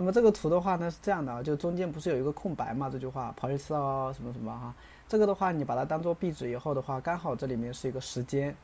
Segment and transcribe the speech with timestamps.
[0.00, 2.88] 那么这个图的话呢是这样的啊，就中间不是有一个空白嘛？
[2.88, 4.74] 这句话，不好意思哦，什么什么哈，
[5.06, 8.56] 这个的话你把它当做壁纸以后的话，刚好这里面是一个时间，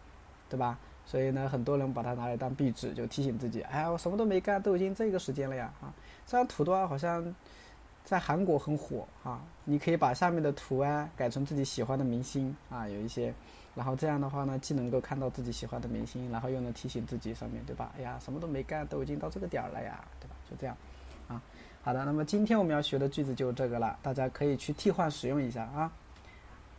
[0.49, 0.79] 对吧？
[1.05, 5.93] 所以呢，很多人把它拿来当壁纸，就提醒自己，哎呀，我什么都没干，都已经这个时间了呀啊！
[6.27, 7.23] 这张图的话好像
[8.03, 13.35] 在韩国很火啊，你可以把下面的图啊改成自己喜欢的明星啊，有一些，
[13.75, 17.93] 然后这样的话呢，既能够看到自己喜欢的明星，然后又能提醒自己上面对吧？
[17.99, 20.35] 哎呀，什么都没干，都已经到这个点儿了呀，对吧？
[20.49, 20.75] 就这样。
[21.28, 21.42] 啊，
[21.84, 25.92] 好的，那么今天我们要学的句子就这个了，大家可以去替换使用一下啊。